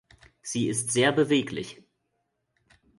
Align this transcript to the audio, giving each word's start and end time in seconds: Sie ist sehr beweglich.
Sie 0.41 0.67
ist 0.67 0.89
sehr 0.91 1.11
beweglich. 1.11 1.83